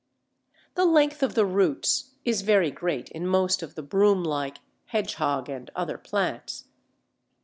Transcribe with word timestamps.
The 0.73 0.85
length 0.85 1.21
of 1.21 1.35
the 1.35 1.45
roots 1.45 2.15
is 2.25 2.41
very 2.41 2.71
great 2.71 3.09
in 3.11 3.27
most 3.27 3.61
of 3.61 3.75
the 3.75 3.83
broom 3.83 4.23
like, 4.23 4.57
"hedgehog," 4.87 5.47
and 5.47 5.69
other 5.75 5.99
plants. 5.99 6.65